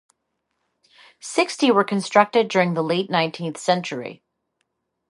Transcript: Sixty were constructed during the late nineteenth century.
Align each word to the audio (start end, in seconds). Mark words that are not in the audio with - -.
Sixty 1.19 1.69
were 1.69 1.83
constructed 1.83 2.47
during 2.47 2.73
the 2.73 2.81
late 2.81 3.11
nineteenth 3.11 3.57
century. 3.59 4.23